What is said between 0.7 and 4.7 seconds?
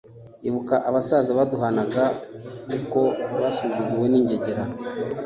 abasaza baduhanaga uko basuzuguwe n’ingegera